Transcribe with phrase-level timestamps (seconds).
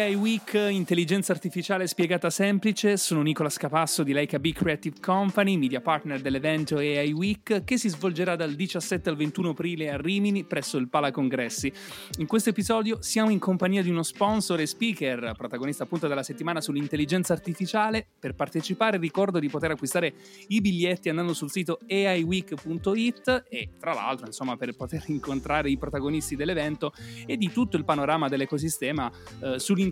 [0.00, 5.82] AI Week, intelligenza artificiale spiegata semplice, sono Nicola Scapasso di Leica B Creative Company, media
[5.82, 10.78] partner dell'evento AI Week che si svolgerà dal 17 al 21 aprile a Rimini presso
[10.78, 11.70] il Pala Congressi.
[12.16, 16.62] In questo episodio siamo in compagnia di uno sponsor e speaker, protagonista appunto della settimana
[16.62, 18.06] sull'intelligenza artificiale.
[18.18, 20.14] Per partecipare ricordo di poter acquistare
[20.48, 26.36] i biglietti andando sul sito aiweek.it e tra l'altro insomma per poter incontrare i protagonisti
[26.36, 26.94] dell'evento
[27.26, 29.88] e di tutto il panorama dell'ecosistema eh, sull'intelligenza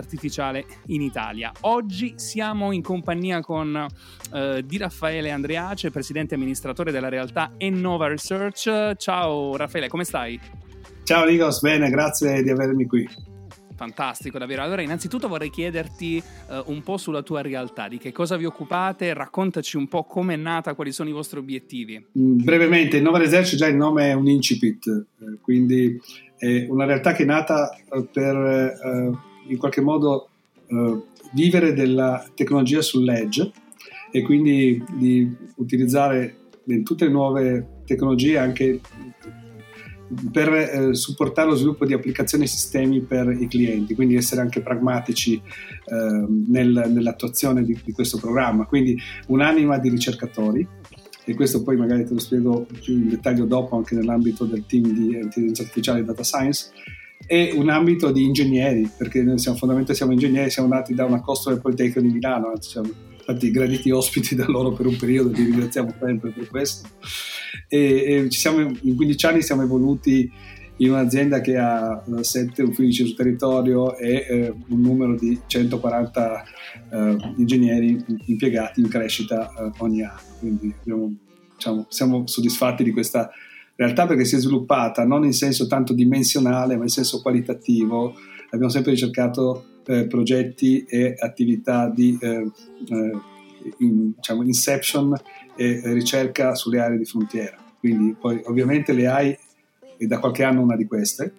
[0.00, 1.52] artificiale in Italia.
[1.60, 3.86] Oggi siamo in compagnia con
[4.32, 8.96] eh, Di Raffaele Andreace, presidente e amministratore della realtà Innova Research.
[8.96, 10.40] Ciao Raffaele, come stai?
[11.04, 13.08] Ciao Nikos, bene, grazie di avermi qui.
[13.80, 14.62] Fantastico, davvero.
[14.62, 19.14] Allora, innanzitutto vorrei chiederti uh, un po' sulla tua realtà, di che cosa vi occupate,
[19.14, 21.96] raccontaci un po' come è nata, quali sono i vostri obiettivi.
[22.18, 25.98] Mm, brevemente, Innova Research già il nome è un incipit, eh, quindi
[26.36, 30.28] è una realtà che è nata eh, per eh, in qualche modo
[30.66, 31.00] eh,
[31.32, 33.52] vivere della tecnologia sull'edge
[34.10, 36.36] e quindi di utilizzare
[36.82, 38.80] tutte le nuove tecnologie anche
[40.32, 44.60] per eh, supportare lo sviluppo di applicazioni e sistemi per i clienti, quindi essere anche
[44.60, 48.66] pragmatici eh, nel, nell'attuazione di, di, questo programma.
[48.66, 50.66] Quindi un'anima di ricercatori
[51.24, 54.88] e questo poi magari te lo spiego più in dettaglio dopo anche nell'ambito del team
[54.92, 56.72] di intelligenza artificiale e data science,
[57.32, 61.20] e un ambito di ingegneri, perché noi siamo fondamentalmente siamo ingegneri, siamo nati da una
[61.20, 65.30] costola del Politecnico di Milano, anzi siamo stati graditi ospiti da loro per un periodo,
[65.30, 66.88] li ringraziamo sempre per questo.
[67.68, 70.28] E, e siamo, in 15 anni siamo evoluti
[70.78, 76.44] in un'azienda che ha 7 uffici sul territorio e eh, un numero di 140
[76.90, 80.18] eh, ingegneri impiegati in crescita eh, ogni anno.
[80.40, 81.14] Quindi abbiamo,
[81.54, 83.30] diciamo, siamo soddisfatti di questa
[83.86, 88.14] realtà perché si è sviluppata non in senso tanto dimensionale ma in senso qualitativo.
[88.50, 92.50] Abbiamo sempre ricercato eh, progetti e attività di eh,
[92.88, 93.10] eh,
[93.78, 95.14] in, diciamo, inception
[95.56, 97.56] e ricerca sulle aree di frontiera.
[97.78, 99.38] Quindi poi ovviamente le AI
[99.96, 101.32] è da qualche anno una di queste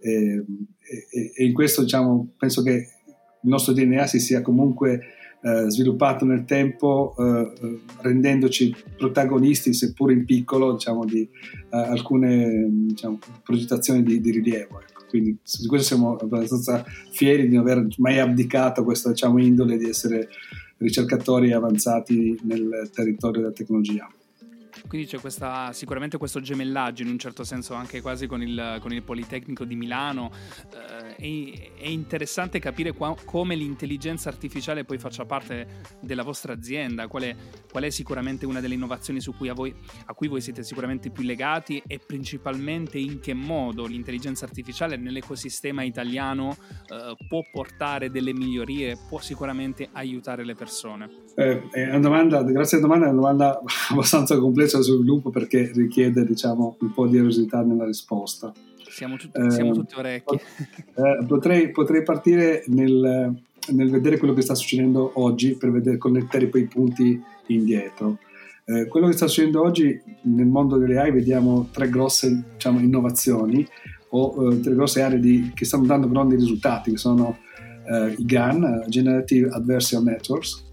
[0.00, 0.44] e,
[1.10, 5.13] e, e in questo diciamo, penso che il nostro DNA si sia comunque
[5.44, 12.66] eh, sviluppato nel tempo eh, eh, rendendoci protagonisti seppur in piccolo diciamo, di eh, alcune
[12.70, 15.02] diciamo, progettazioni di, di rilievo ecco.
[15.10, 19.86] quindi su questo siamo abbastanza fieri di non aver mai abdicato questa diciamo, indole di
[19.86, 20.28] essere
[20.78, 24.08] ricercatori avanzati nel territorio della tecnologia
[24.86, 28.92] quindi c'è questa, sicuramente questo gemellaggio in un certo senso anche quasi con il, con
[28.92, 30.30] il Politecnico di Milano.
[30.72, 35.66] Eh, è, è, interessante capire qua, come l'intelligenza artificiale poi faccia parte
[36.00, 37.34] della vostra azienda, qual è,
[37.70, 39.74] qual è sicuramente una delle innovazioni cui a, voi,
[40.06, 45.82] a, cui voi siete sicuramente più legati e principalmente in che modo l'intelligenza artificiale nell'ecosistema
[45.82, 46.56] italiano
[46.86, 51.22] eh, può portare delle migliorie, può sicuramente aiutare le persone.
[51.36, 55.70] Eh, è una domanda, grazie alla domanda, è una domanda abbastanza complessa sul sviluppo perché
[55.74, 58.52] richiede diciamo, un po' di erosità nella risposta.
[58.88, 60.38] Siamo, tutti, eh, siamo tutti orecchi.
[60.94, 63.34] Eh, potrei, potrei, partire nel,
[63.72, 68.18] nel, vedere quello che sta succedendo oggi per vedere, connettere poi i punti indietro.
[68.64, 73.66] Eh, quello che sta succedendo oggi nel mondo delle AI vediamo tre grosse diciamo, innovazioni
[74.10, 77.38] o eh, tre grosse aree di, che stanno dando grandi risultati, che sono
[77.86, 80.63] eh, i GAN, Generative Adversarial Networks,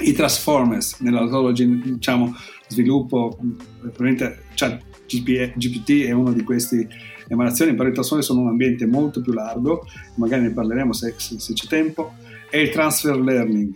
[0.00, 2.34] i Transformers nella loro diciamo,
[2.68, 3.38] sviluppo,
[3.80, 6.88] probabilmente cioè, GPT è una di queste
[7.28, 9.86] emanazioni, però i Transformers sono un ambiente molto più largo,
[10.16, 12.14] magari ne parleremo se, se c'è tempo,
[12.50, 13.74] e il transfer learning.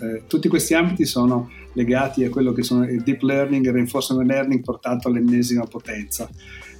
[0.00, 4.26] Eh, tutti questi ambiti sono legati a quello che sono il deep learning il reinforcement
[4.28, 6.28] learning portato all'ennesima potenza.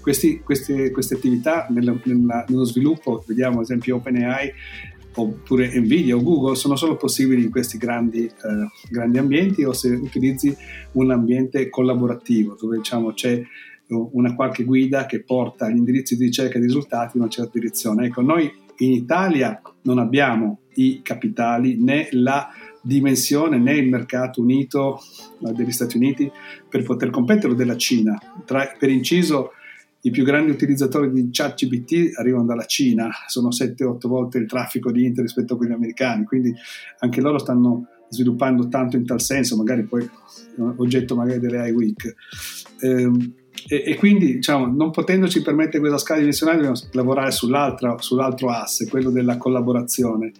[0.00, 4.52] Questi, queste, queste, attività nella, nella, nello sviluppo, vediamo ad esempio OpenAI,
[5.16, 8.32] oppure Nvidia o Google sono solo possibili in questi grandi, eh,
[8.90, 10.54] grandi ambienti o se utilizzi
[10.92, 13.42] un ambiente collaborativo dove diciamo, c'è
[13.86, 17.50] una qualche guida che porta gli indirizzi di ricerca e di risultati in una certa
[17.54, 18.06] direzione.
[18.06, 22.48] Ecco, noi in Italia non abbiamo i capitali né la
[22.80, 25.00] dimensione né il mercato unito
[25.46, 26.30] eh, degli Stati Uniti
[26.68, 28.18] per poter competere della Cina.
[28.44, 29.52] Tra, per inciso,
[30.06, 35.04] i più grandi utilizzatori di ChatGPT arrivano dalla Cina, sono 7-8 volte il traffico di
[35.06, 36.54] Inter rispetto a quelli americani, quindi
[36.98, 40.06] anche loro stanno sviluppando tanto in tal senso, magari poi
[40.76, 42.14] oggetto magari delle AI Week.
[42.80, 43.10] Eh,
[43.66, 49.10] e, e, quindi diciamo, non potendoci permettere questa scala dimensionale dobbiamo lavorare sull'altro asse, quello
[49.10, 50.32] della collaborazione.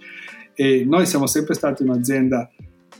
[0.54, 2.50] E noi siamo sempre stati un'azienda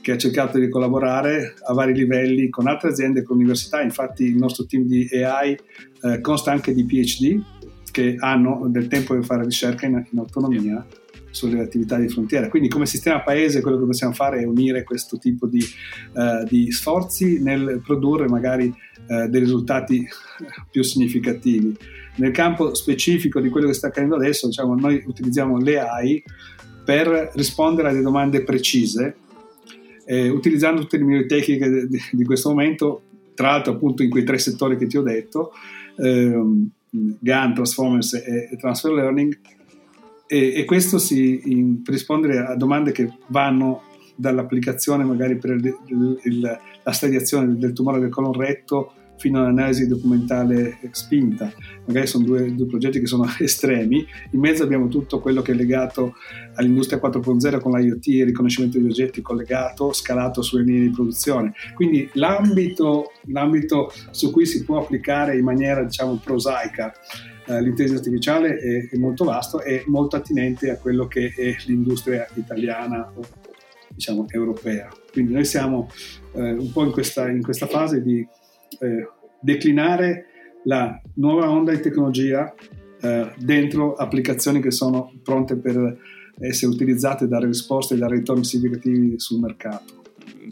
[0.05, 4.25] che ha cercato di collaborare a vari livelli con altre aziende e con università, infatti
[4.25, 5.57] il nostro team di AI
[6.03, 7.43] eh, consta anche di PhD
[7.91, 10.85] che hanno del tempo per fare ricerca in, in autonomia
[11.31, 12.51] sulle attività di frontiera.
[12.51, 15.65] Quindi come sistema paese quello che possiamo fare è unire questo tipo di,
[16.13, 20.07] uh, di sforzi nel produrre magari uh, dei risultati
[20.71, 21.75] più significativi.
[22.17, 26.23] Nel campo specifico di quello che sta accadendo adesso, diciamo, noi utilizziamo le AI
[26.85, 29.17] per rispondere a delle domande precise,
[30.05, 33.03] eh, utilizzando tutte le migliori tecniche di, questo momento,
[33.35, 35.53] tra l'altro appunto in quei tre settori che ti ho detto,
[35.97, 36.69] ehm,
[37.19, 39.39] GAN, Transformers e, e Transfer Learning,
[40.27, 43.83] e, e questo si, in, per rispondere a domande che vanno
[44.17, 50.79] dall'applicazione magari per il, il, la stadiazione del tumore del colon retto fino all'analisi documentale
[50.91, 51.53] spinta.
[51.87, 54.05] Magari sono due, due, progetti che sono estremi.
[54.31, 56.15] In mezzo abbiamo tutto quello che è legato
[56.55, 61.53] all'industria 4.0 con l'IoT, il riconoscimento degli oggetti collegato, scalato sulle linee di produzione.
[61.75, 66.93] Quindi l'ambito, l'ambito su cui si può applicare in maniera diciamo prosaica
[67.47, 72.27] eh, l'intelligenza artificiale è, è, molto vasto e molto attinente a quello che è l'industria
[72.35, 73.23] italiana o
[73.89, 74.89] diciamo europea.
[75.13, 75.91] Quindi noi siamo
[76.35, 78.27] eh, un po' in questa, in questa fase di
[78.81, 79.09] eh,
[79.41, 80.27] declinare
[80.65, 82.55] la nuova onda di tecnologia
[83.01, 85.99] eh, dentro applicazioni che sono pronte per
[86.41, 90.04] essere utilizzate e dare risposte e dare ritorni significativi sul mercato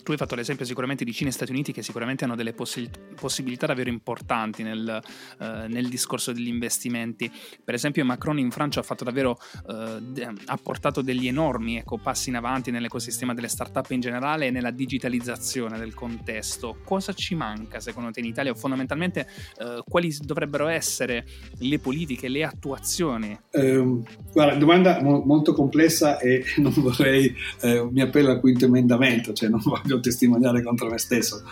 [0.02, 2.88] tu hai fatto l'esempio sicuramente di Cina e Stati Uniti che sicuramente hanno delle possi-
[3.18, 5.00] possibilità davvero importanti nel,
[5.38, 7.30] uh, nel, discorso degli investimenti.
[7.62, 11.98] Per esempio Macron in Francia ha fatto davvero, uh, de- ha portato degli enormi ecco,
[11.98, 16.78] passi in avanti nell'ecosistema delle start-up in generale e nella digitalizzazione del contesto.
[16.84, 19.26] Cosa ci manca secondo te in Italia o fondamentalmente
[19.58, 21.26] uh, quali dovrebbero essere
[21.58, 23.38] le politiche, le attuazioni?
[23.50, 24.00] Eh,
[24.32, 29.48] guarda, domanda mo- molto complessa e non vorrei, eh, mi appello al quinto emendamento, cioè
[29.48, 31.42] non voglio voglio testimoniare contro me stesso,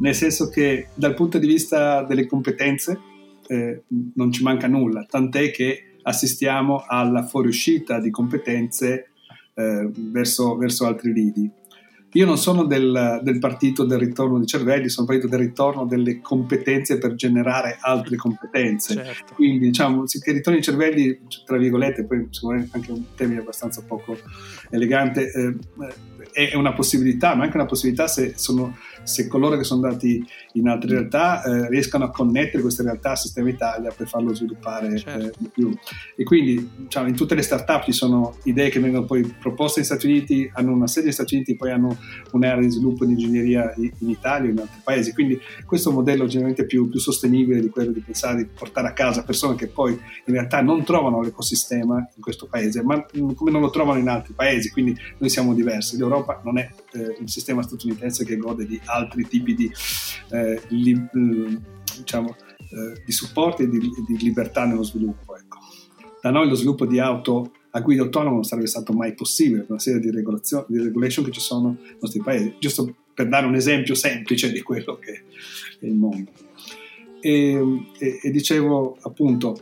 [0.00, 2.98] nel senso che dal punto di vista delle competenze
[3.46, 3.82] eh,
[4.14, 9.10] non ci manca nulla, tant'è che assistiamo alla fuoriuscita di competenze
[9.54, 11.50] eh, verso, verso, altri lidi.
[12.12, 16.22] Io non sono del, del, partito del ritorno dei cervelli, sono partito del ritorno delle
[16.22, 18.94] competenze per generare altre competenze.
[18.94, 19.34] Certo.
[19.34, 24.16] Quindi diciamo che ritorno dei cervelli, tra virgolette, poi sicuramente anche un termine abbastanza poco
[24.70, 25.54] elegante, eh,
[26.32, 30.68] è una possibilità, ma anche una possibilità se, sono, se coloro che sono andati in
[30.68, 34.98] altre realtà eh, riescano a connettere queste realtà al sistema Italia per farlo sviluppare eh,
[34.98, 35.26] certo.
[35.26, 35.76] eh, di più.
[36.16, 39.88] E quindi diciamo, in tutte le start-up ci sono idee che vengono poi proposte negli
[39.88, 41.96] Stati Uniti, hanno una sede negli Stati Uniti, poi hanno
[42.32, 45.12] un'area di sviluppo di ingegneria in Italia o in altri paesi.
[45.12, 48.88] Quindi questo è un modello generalmente più, più sostenibile di quello di pensare di portare
[48.88, 53.04] a casa persone che poi in realtà non trovano l'ecosistema in questo paese, ma
[53.34, 54.70] come non lo trovano in altri paesi.
[54.70, 55.96] Quindi noi siamo diversi.
[56.08, 59.70] L'Europa non è eh, il sistema statunitense che gode di altri tipi di,
[60.30, 61.56] eh, li, mm,
[61.98, 65.36] diciamo, eh, di supporti e di, di, libertà nello sviluppo.
[65.36, 65.58] Ecco.
[66.20, 69.70] Da noi lo sviluppo di auto a guida autonoma non sarebbe stato mai possibile per
[69.70, 73.54] una serie di, di regulation che ci sono nei nostri paesi, giusto per dare un
[73.54, 75.24] esempio semplice di quello che
[75.78, 76.30] è il mondo.
[77.20, 77.52] E,
[77.98, 79.60] e, e dicevo appunto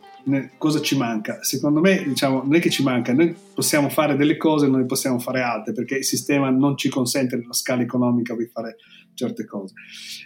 [0.58, 1.42] cosa ci manca?
[1.42, 4.86] Secondo me, diciamo, non è che ci manca, noi possiamo fare delle cose, non ne
[4.86, 8.76] possiamo fare altre, perché il sistema non ci consente nella scala economica di fare
[9.14, 9.74] certe cose.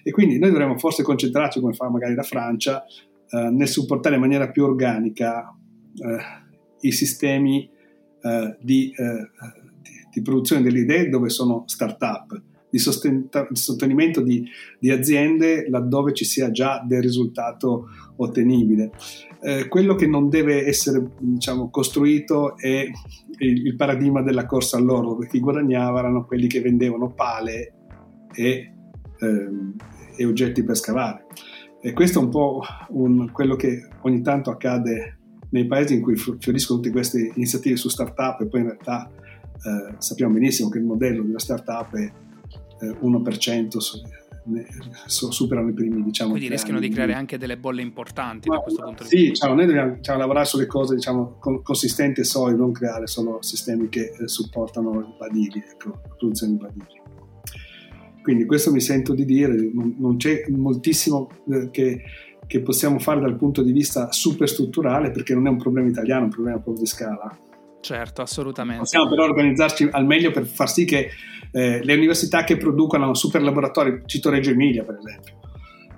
[0.03, 4.21] E quindi noi dovremmo forse concentrarci, come fa magari la Francia, eh, nel supportare in
[4.23, 5.55] maniera più organica
[5.95, 7.69] eh, i sistemi
[8.23, 9.31] eh, di, eh,
[9.83, 14.45] di, di, produzione delle idee dove sono start-up di, sostenimento di,
[14.79, 18.93] di, aziende laddove ci sia già del risultato ottenibile.
[19.43, 22.87] Eh, quello che non deve essere diciamo, costruito è
[23.39, 27.75] il, il, paradigma della corsa all'oro, perché chi guadagnava erano quelli che vendevano pale
[28.35, 28.73] e,
[29.19, 29.75] ehm,
[30.17, 31.27] e oggetti per scavare.
[31.83, 32.61] E questo è un po'
[32.91, 35.19] un, quello che ogni tanto accade
[35.51, 39.95] nei paesi in cui fioriscono tutte queste iniziative su startup e poi in realtà eh,
[39.99, 42.13] sappiamo benissimo che il modello della startup è
[42.87, 44.03] 1% su,
[45.07, 46.89] su, superano i primi diciamo quindi rischiano anni.
[46.89, 49.67] di creare anche delle bolle importanti Ma, da questo punto di vista sì cioè, noi
[49.67, 54.29] dobbiamo diciamo, lavorare sulle cose diciamo, consistenti e solide non creare solo sistemi che eh,
[54.29, 56.87] supportano i badili ecco, la produzione di badili
[58.23, 62.03] quindi questo mi sento di dire non, non c'è moltissimo eh, che,
[62.47, 66.25] che possiamo fare dal punto di vista superstrutturale perché non è un problema italiano è
[66.25, 67.39] un problema proprio di scala
[67.81, 68.83] Certo, assolutamente.
[68.83, 71.11] Possiamo però organizzarci al meglio per far sì che
[71.51, 75.35] eh, le università che producono super laboratori, cito Reggio Emilia per esempio,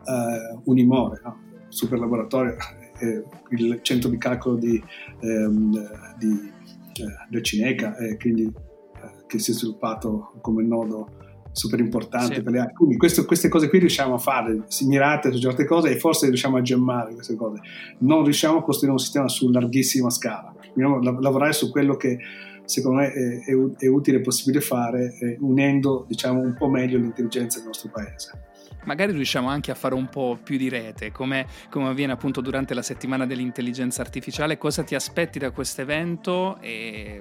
[0.06, 1.40] eh, Unimore, no?
[1.68, 2.56] super laboratorio,
[3.00, 4.82] eh, il centro di calcolo di,
[5.20, 5.70] ehm,
[6.18, 6.52] di,
[6.94, 11.20] eh, del Cineca, quindi, eh, che si è sviluppato come nodo
[11.52, 12.42] super importante sì.
[12.42, 12.74] per le altre.
[12.74, 16.56] Quindi questo, queste cose qui riusciamo a fare, mirate su certe cose e forse riusciamo
[16.56, 17.60] a gemmare queste cose.
[17.98, 20.54] Non riusciamo a costruire un sistema su larghissima scala.
[20.74, 22.18] Dobbiamo lavorare su quello che
[22.64, 26.98] secondo me è, è, è utile e possibile fare eh, unendo diciamo, un po' meglio
[26.98, 28.50] l'intelligenza del nostro paese
[28.84, 32.74] magari riusciamo anche a fare un po' più di rete, come, come, avviene appunto durante
[32.74, 34.58] la settimana dell'intelligenza artificiale.
[34.58, 36.58] Cosa ti aspetti da questo evento?
[36.60, 37.20] E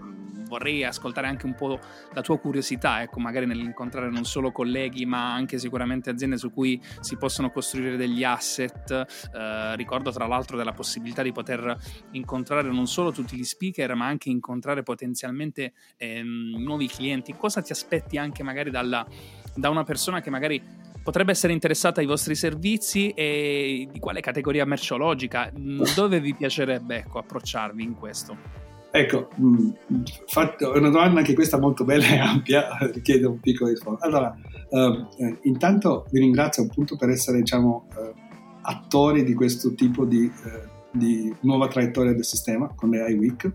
[0.51, 1.79] vorrei ascoltare anche un po'
[2.13, 6.81] la tua curiosità, ecco, magari nell'incontrare non solo colleghi, ma anche sicuramente aziende su cui
[6.99, 8.91] si possono costruire degli asset.
[9.33, 11.77] Eh, ricordo tra l'altro della possibilità di poter
[12.11, 17.33] incontrare non solo tutti gli speaker, ma anche incontrare potenzialmente ehm, nuovi clienti.
[17.37, 19.07] Cosa ti aspetti anche magari dalla,
[19.55, 20.61] da una persona che magari
[21.03, 25.51] potrebbe essere interessata ai vostri servizi e di quale categoria merceologica?
[25.95, 28.37] Dove vi piacerebbe ecco, approcciarvi in questo?
[28.93, 29.29] Ecco,
[30.27, 34.05] fatto, è una domanda anche questa molto bella e ampia, richiede un piccolo risposta.
[34.05, 34.35] Allora,
[34.69, 38.13] eh, intanto vi ringrazio appunto per essere, diciamo, eh,
[38.63, 43.51] attori di questo tipo di, eh, di, nuova traiettoria del sistema con le iWeek,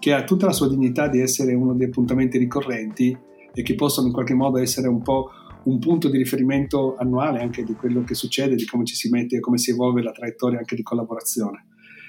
[0.00, 3.16] che ha tutta la sua dignità di essere uno degli appuntamenti ricorrenti
[3.52, 5.30] e che possono in qualche modo essere un po'
[5.64, 9.40] un punto di riferimento annuale anche di quello che succede, di come ci si mette
[9.40, 11.66] come si evolve la traiettoria anche di collaborazione.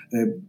[0.09, 0.39] Eh,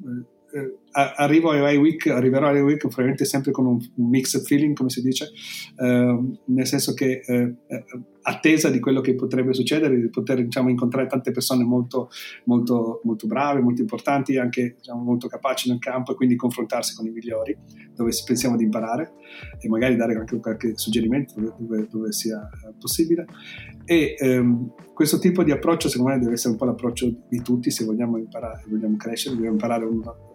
[0.59, 4.91] eh, arrivo a iWeek, arriverò a iWeek probabilmente sempre con un, un mixed feeling, come
[4.91, 5.31] si dice,
[5.77, 7.85] eh, nel senso che eh, eh,
[8.23, 12.11] attesa di quello che potrebbe succedere, di poter diciamo, incontrare tante persone molto,
[12.45, 17.07] molto, molto brave, molto importanti, anche diciamo, molto capaci nel campo e quindi confrontarsi con
[17.07, 17.57] i migliori,
[17.95, 19.15] dove pensiamo di imparare
[19.59, 23.27] e magari dare anche qualche suggerimento dove, dove, dove sia possibile.
[23.85, 27.71] E ehm, questo tipo di approccio secondo me deve essere un po' l'approccio di tutti
[27.71, 30.31] se vogliamo imparare, vogliamo crescere, dobbiamo imparare uno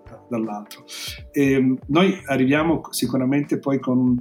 [0.48, 0.86] dall'altro.
[1.32, 4.18] E ehm, noi arriviamo sicuramente poi con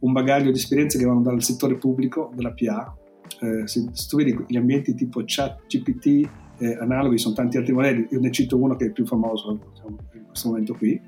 [0.00, 2.96] un bagaglio di esperienze che vanno dal settore pubblico, della PA.
[3.40, 8.08] Eh, se, tu vedi gli ambienti tipo chat GPT, eh, analoghi, sono tanti altri modelli,
[8.10, 11.00] io ne cito uno che è il più famoso diciamo, in questo momento qui,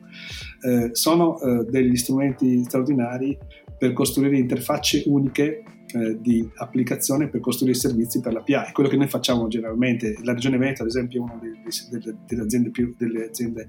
[0.62, 3.36] eh, sono eh, degli strumenti straordinari
[3.80, 5.62] per costruire interfacce uniche
[5.94, 8.66] eh, di applicazione per costruire servizi per la PA.
[8.66, 10.18] È quello che noi facciamo generalmente.
[10.22, 13.66] La Regione Veneto, ad esempio, è una delle, delle, delle, aziende più, delle, aziende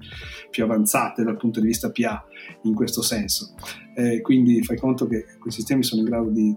[0.50, 2.22] più, avanzate dal punto di vista PA
[2.64, 3.54] in questo senso.
[3.94, 6.54] Eh, quindi fai conto che questi sistemi sono in grado di,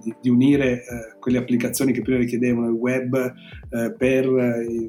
[0.00, 4.88] di, di unire eh, quelle applicazioni che prima richiedevano il web eh, per eh, i,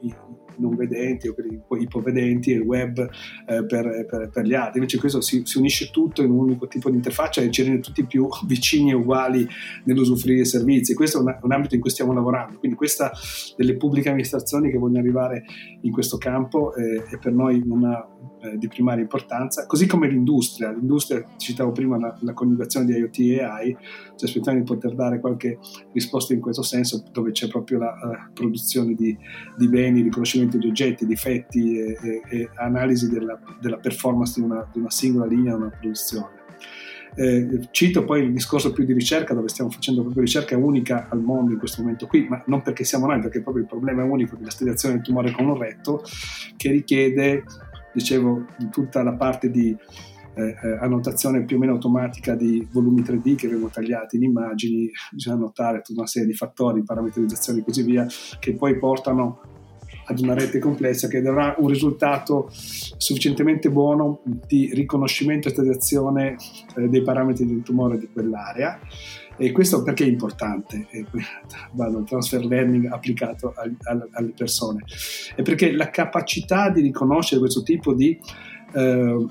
[0.00, 0.14] i
[0.56, 4.78] non vedenti o per i ipovedenti e il web eh, per, per, per, gli altri.
[4.78, 7.80] Invece questo si, si, unisce tutto in un unico tipo di interfaccia e ci rende
[7.80, 9.46] tutti più vicini e uguali
[9.84, 10.94] nell'usufruire dei servizi.
[10.94, 12.58] Questo è un, un, ambito in cui stiamo lavorando.
[12.58, 13.12] Quindi questa
[13.56, 15.44] delle pubbliche amministrazioni che vogliono arrivare
[15.80, 18.06] in questo campo eh, è per noi una
[18.42, 20.72] eh, di primaria importanza, così come l'industria.
[20.72, 23.76] L'industria, citavo prima la, la coniugazione di IoT e AI,
[24.16, 25.60] ci aspettiamo di poter dare qualche
[25.92, 29.16] risposta in questo senso, dove c'è proprio la uh, produzione di,
[29.56, 34.68] di, beni, riconoscimento di oggetti, difetti e, e, e analisi della, della performance di una,
[34.72, 36.40] di una, singola linea, una produzione.
[37.14, 41.20] Eh, cito poi il discorso più di ricerca, dove stiamo facendo proprio ricerca unica al
[41.20, 44.04] mondo in questo momento qui, ma non perché siamo noi, perché proprio il problema è
[44.06, 46.02] unico della studiazione del tumore con un retto,
[46.56, 47.44] che richiede
[47.92, 49.76] dicevo, di tutta la parte di
[50.34, 54.90] eh, eh annotazione più o meno automatica di volumi 3D che vengono tagliati in immagini,
[55.10, 58.06] bisogna notare tutta una serie di fattori, parametrizzazioni e così via,
[58.38, 59.51] che poi portano
[60.04, 66.36] ad una rete complessa che darà un risultato sufficientemente buono di riconoscimento e studiazione
[66.76, 68.78] eh, dei parametri del tumore di quell'area.
[69.36, 70.86] E questo perché è importante,
[71.72, 74.84] vado al transfer learning applicato alle persone,
[75.34, 78.18] è perché la capacità di riconoscere questo tipo di
[78.74, 79.26] eh,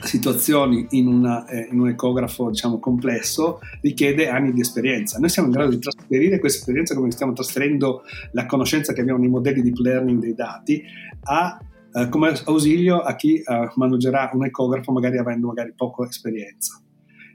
[0.00, 5.18] situazioni in, una, eh, in, un ecografo diciamo, complesso richiede anni di esperienza.
[5.18, 9.18] Noi siamo in grado di trasferire questa esperienza come stiamo trasferendo la conoscenza che abbiamo
[9.18, 10.82] nei modelli deep learning dei dati
[11.24, 11.58] a,
[11.92, 16.80] eh, come ausilio a chi eh, maneggerà un ecografo magari avendo magari poca esperienza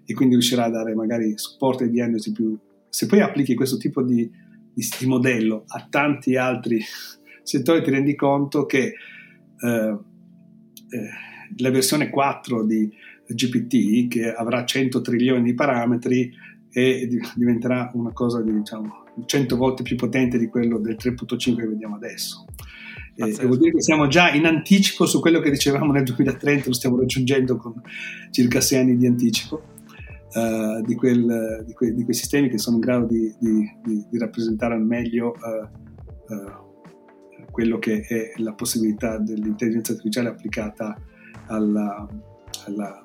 [0.05, 2.57] e quindi riuscirà a dare magari supporto e diagnosi più...
[2.89, 4.29] Se poi applichi questo tipo di,
[4.73, 6.81] di, di modello a tanti altri
[7.43, 8.93] settori ti rendi conto che
[9.59, 9.97] eh,
[10.89, 11.09] eh,
[11.57, 12.89] la versione 4 di
[13.27, 16.31] GPT, che avrà 100 trilioni di parametri,
[16.71, 21.67] e diventerà una cosa di diciamo 100 volte più potente di quello del 3.5 che
[21.67, 22.45] vediamo adesso.
[23.15, 26.67] E, e vuol dire che siamo già in anticipo su quello che dicevamo nel 2030,
[26.67, 27.81] lo stiamo raggiungendo con
[28.29, 29.75] circa 6 anni di anticipo.
[30.33, 34.75] Uh, di, quel, di, que, di, quei sistemi che sono in grado di, di rappresentare
[34.75, 41.01] al meglio uh, uh, quello che è la possibilità dell'intelligenza artificiale applicata
[41.47, 42.07] alla,
[42.65, 43.03] alla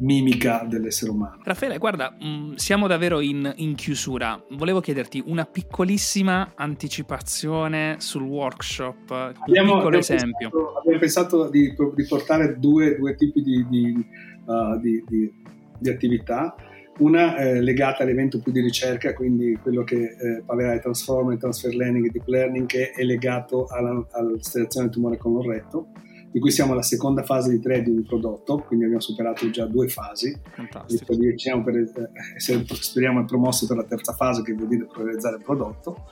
[0.00, 1.40] mimica dell'essere umano.
[1.42, 4.40] Raffaele, guarda, mm, siamo davvero in, in, chiusura.
[4.50, 10.50] Volevo chiederti una piccolissima anticipazione sul workshop, un abbiamo, piccolo abbiamo esempio.
[10.50, 14.06] Pensato, abbiamo pensato di, di portare due, due, tipi di, di,
[14.46, 16.54] uh, di attività.
[16.98, 21.72] Una eh, legata all'evento più di ricerca, quindi quello che eh, parlerà di Transformer, Transfer
[21.72, 25.90] Learning e Deep Learning, che è legato alla, alla selezione del tumore coloretto
[26.30, 29.64] di cui siamo alla seconda fase di tre di un prodotto, quindi abbiamo superato già
[29.66, 30.36] due fasi.
[30.50, 31.14] Fantastico.
[31.14, 31.90] Diciamo per eh,
[32.36, 36.06] essere, speriamo, promosso per la terza fase, che vuol dire realizzare il prodotto.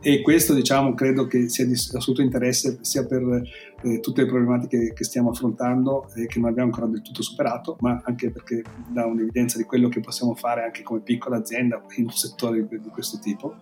[0.00, 3.22] E questo, diciamo, credo che sia di assoluto interesse sia per
[3.82, 7.76] eh, tutte le problematiche che stiamo affrontando e che non abbiamo ancora del tutto superato,
[7.80, 8.62] ma anche perché
[8.92, 12.80] dà un'evidenza di quello che possiamo fare anche come piccola azienda in un settore di,
[12.80, 13.56] di questo tipo.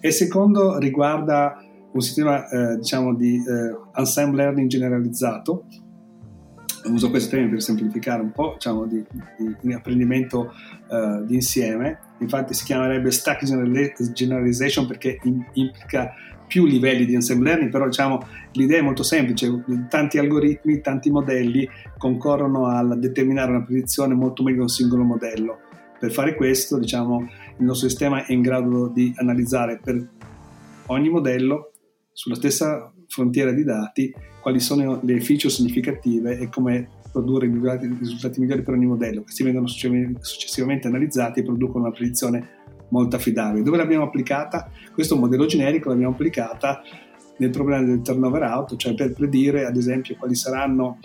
[0.00, 5.64] E secondo riguarda un sistema eh, diciamo di eh, ensemble learning generalizzato
[6.86, 9.02] uso questo termine per semplificare un po', diciamo, di,
[9.38, 10.52] di, di apprendimento
[10.88, 11.98] uh, di insieme.
[12.18, 13.44] Infatti si chiamerebbe stack
[14.12, 16.12] generalization perché in, implica
[16.46, 21.68] più livelli di ensemble learning, però diciamo, l'idea è molto semplice, tanti algoritmi, tanti modelli
[21.96, 25.58] concorrono a determinare una predizione molto meglio di un singolo modello.
[25.98, 27.20] Per fare questo, diciamo,
[27.58, 30.06] il nostro sistema è in grado di analizzare per
[30.86, 31.70] ogni modello
[32.14, 38.40] sulla stessa frontiera di dati quali sono le feature significative e come produrre i risultati
[38.40, 43.62] migliori per ogni modello, che si vengono successivamente analizzati e producono una predizione molto affidabile.
[43.62, 44.70] Dove l'abbiamo applicata?
[44.92, 46.82] Questo modello generico, l'abbiamo applicata
[47.38, 50.98] nel problema del turnover out, cioè per predire ad esempio quali saranno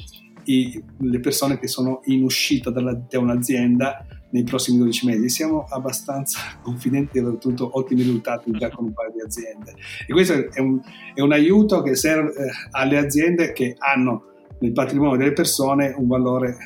[0.45, 5.29] i, le persone che sono in uscita dalla, da un'azienda nei prossimi 12 mesi.
[5.29, 9.75] Siamo abbastanza confidenti di aver ottenuto ottimi risultati già con un paio di aziende.
[10.07, 10.79] E questo è un,
[11.13, 14.25] è un aiuto che serve eh, alle aziende che hanno
[14.62, 16.57] nel patrimonio delle persone un valore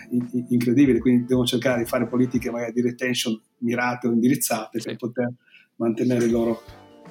[0.49, 5.31] incredibile, quindi devono cercare di fare politiche magari di retention mirate o indirizzate per poter
[5.75, 6.61] mantenere il loro,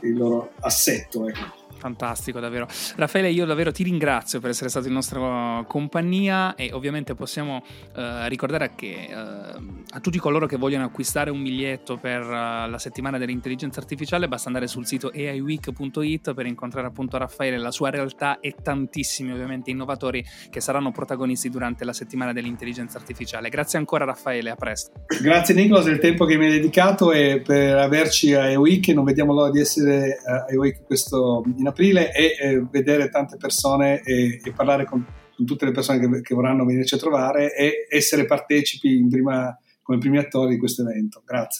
[0.00, 1.28] il loro assetto.
[1.28, 1.61] Ecco.
[1.82, 2.68] Fantastico, davvero.
[2.94, 8.28] Raffaele, io davvero ti ringrazio per essere stato in nostra compagnia e ovviamente possiamo uh,
[8.28, 13.18] ricordare che uh, a tutti coloro che vogliono acquistare un biglietto per uh, la settimana
[13.18, 18.54] dell'intelligenza artificiale basta andare sul sito aiweek.it per incontrare appunto Raffaele, la sua realtà e
[18.62, 23.48] tantissimi ovviamente innovatori che saranno protagonisti durante la settimana dell'intelligenza artificiale.
[23.48, 24.92] Grazie ancora Raffaele, a presto.
[25.20, 29.32] Grazie Nicolas del tempo che mi hai dedicato e per averci a EWeek, non vediamo
[29.32, 34.52] l'ora di essere a EWeek questo in aprile e eh, vedere tante persone e, e
[34.52, 35.04] parlare con,
[35.34, 39.98] con, tutte le persone che, che, vorranno venirci a trovare e essere partecipi prima, come
[39.98, 41.22] primi attori di questo evento.
[41.24, 41.50] Grazie.